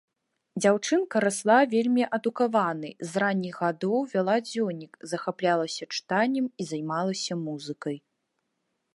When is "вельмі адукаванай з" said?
1.73-3.21